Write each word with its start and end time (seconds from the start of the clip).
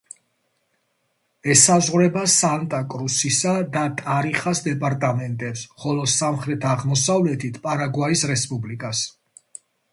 ესაზღვრება 1.55 2.23
სანტა-კრუსისა 2.35 3.53
და 3.77 3.83
ტარიხას 4.01 4.63
დეპარტამენტებს, 4.71 5.67
ხოლო 5.85 6.09
სამხრეთ-აღმოსავლეთით 6.17 7.63
პარაგვაის 7.69 8.29
რესპუბლიკას. 8.35 9.07